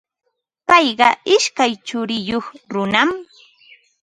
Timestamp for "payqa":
0.67-1.07